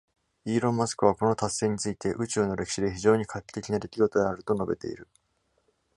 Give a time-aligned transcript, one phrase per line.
[0.45, 5.07] イーロン・マスクはこの達成について、宇宙の歴史で非常に画期的な出来事であると述べている。